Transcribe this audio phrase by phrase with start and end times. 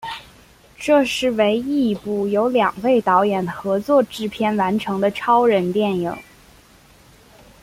[0.79, 6.17] 这是唯一一部由两位导演合作制片完成的超人电影。